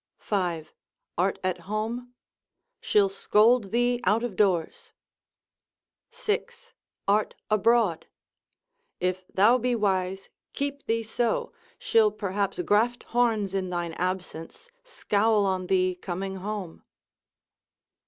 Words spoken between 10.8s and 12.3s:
thee so, she'll